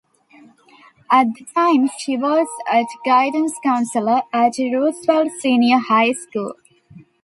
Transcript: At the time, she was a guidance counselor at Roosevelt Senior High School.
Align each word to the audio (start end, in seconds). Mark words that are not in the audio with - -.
At 1.11 1.27
the 1.35 1.45
time, 1.53 1.87
she 1.99 2.17
was 2.17 2.47
a 2.73 2.87
guidance 3.05 3.53
counselor 3.61 4.23
at 4.33 4.53
Roosevelt 4.57 5.29
Senior 5.39 5.77
High 5.77 6.13
School. 6.13 6.55